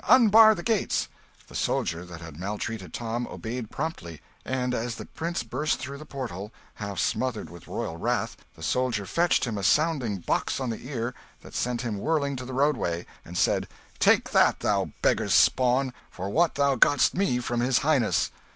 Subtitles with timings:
[0.07, 1.09] Unbar the gates!"
[1.47, 6.07] The soldier that had maltreated Tom obeyed promptly; and as the prince burst through the
[6.07, 10.87] portal, half smothered with royal wrath, the soldier fetched him a sounding box on the
[10.89, 13.67] ear that sent him whirling to the roadway, and said
[13.99, 18.31] "Take that, thou beggar's spawn, for what thou got'st me from his Highness!"